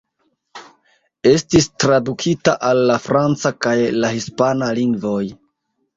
[1.31, 5.25] Estis tradukita al la franca kaj la hispana lingvoj.